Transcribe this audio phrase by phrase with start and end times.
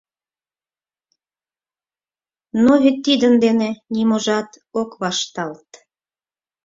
[2.63, 4.49] Но вет тидын дене ниможат
[4.81, 5.69] ок вашталт.